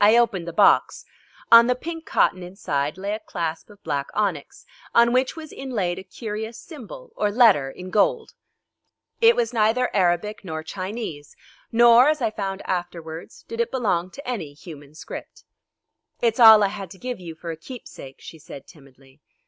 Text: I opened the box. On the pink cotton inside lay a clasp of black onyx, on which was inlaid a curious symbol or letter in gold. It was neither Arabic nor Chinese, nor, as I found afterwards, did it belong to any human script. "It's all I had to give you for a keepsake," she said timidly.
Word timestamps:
I 0.00 0.16
opened 0.16 0.46
the 0.46 0.52
box. 0.52 1.04
On 1.50 1.66
the 1.66 1.74
pink 1.74 2.06
cotton 2.06 2.44
inside 2.44 2.96
lay 2.96 3.12
a 3.12 3.18
clasp 3.18 3.70
of 3.70 3.82
black 3.82 4.06
onyx, 4.14 4.64
on 4.94 5.12
which 5.12 5.34
was 5.34 5.52
inlaid 5.52 5.98
a 5.98 6.04
curious 6.04 6.56
symbol 6.60 7.12
or 7.16 7.28
letter 7.32 7.68
in 7.68 7.90
gold. 7.90 8.34
It 9.20 9.34
was 9.34 9.52
neither 9.52 9.90
Arabic 9.96 10.44
nor 10.44 10.62
Chinese, 10.62 11.34
nor, 11.72 12.08
as 12.08 12.22
I 12.22 12.30
found 12.30 12.62
afterwards, 12.66 13.42
did 13.48 13.60
it 13.60 13.72
belong 13.72 14.12
to 14.12 14.28
any 14.28 14.52
human 14.52 14.94
script. 14.94 15.42
"It's 16.20 16.38
all 16.38 16.62
I 16.62 16.68
had 16.68 16.88
to 16.92 16.98
give 16.98 17.18
you 17.18 17.34
for 17.34 17.50
a 17.50 17.56
keepsake," 17.56 18.20
she 18.20 18.38
said 18.38 18.68
timidly. 18.68 19.20